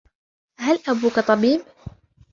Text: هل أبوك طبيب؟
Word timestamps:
هل 0.59 0.79
أبوك 0.89 1.19
طبيب؟ 1.19 1.63